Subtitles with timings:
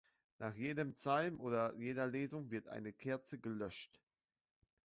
[0.39, 4.01] Nach jedem Psalm oder jeder Lesung wird eine Kerze gelöscht.